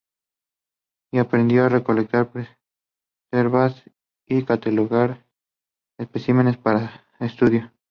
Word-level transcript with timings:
Y 1.11 1.19
aprendió 1.19 1.63
a 1.65 1.69
recolectar, 1.69 2.31
preservar 3.29 3.71
y 4.25 4.43
catalogar 4.45 5.27
especímenes 5.99 6.57
para 6.57 7.05
estudio. 7.19 7.71